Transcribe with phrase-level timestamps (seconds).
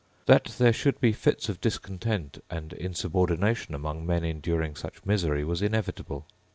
[0.25, 5.61] That there should be fits of discontent and insubordination among men enduring such misery was
[5.61, 6.25] inevitable.